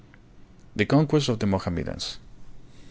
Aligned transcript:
The 0.75 0.87
Conquests 0.87 1.29
of 1.29 1.37
the 1.37 1.45
Mohammedans. 1.45 2.17